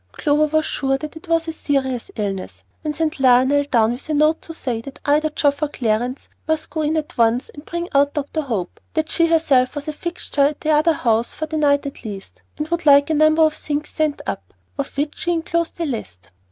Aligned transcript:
Clover 0.13 0.47
was 0.47 0.65
sure 0.65 0.97
that 0.97 1.15
it 1.15 1.27
was 1.27 1.47
a 1.47 1.53
serious 1.53 2.09
illness, 2.15 2.63
and 2.83 2.95
sent 2.95 3.19
Lionel 3.19 3.65
down 3.69 3.91
with 3.91 4.09
a 4.09 4.15
note 4.15 4.41
to 4.41 4.51
say 4.51 4.81
that 4.81 4.99
either 5.05 5.29
Geoff 5.29 5.61
or 5.61 5.67
Clarence 5.67 6.27
must 6.47 6.71
go 6.71 6.81
in 6.81 6.97
at 6.97 7.15
once 7.19 7.49
and 7.53 7.65
bring 7.67 7.87
out 7.93 8.15
Dr. 8.15 8.41
Hope, 8.41 8.79
that 8.95 9.09
she 9.09 9.27
herself 9.27 9.75
was 9.75 9.87
a 9.87 9.93
fixture 9.93 10.41
at 10.41 10.61
the 10.61 10.71
other 10.71 10.93
house 10.93 11.35
for 11.35 11.45
the 11.45 11.55
night 11.57 11.85
at 11.85 12.03
least, 12.03 12.41
and 12.57 12.67
would 12.69 12.87
like 12.87 13.11
a 13.11 13.13
number 13.13 13.43
of 13.43 13.53
things 13.53 13.89
sent 13.89 14.23
up, 14.25 14.55
of 14.75 14.97
which 14.97 15.19
she 15.19 15.33
inclosed 15.33 15.79
a 15.79 15.85
list. 15.85 16.29